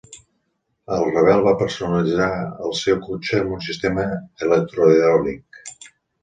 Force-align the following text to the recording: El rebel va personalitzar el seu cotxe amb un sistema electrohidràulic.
El 0.95 1.03
rebel 1.15 1.41
va 1.47 1.53
personalitzar 1.59 2.29
el 2.69 2.73
seu 2.79 2.97
cotxe 3.05 3.43
amb 3.43 3.53
un 3.59 3.63
sistema 3.67 4.07
electrohidràulic. 4.49 5.63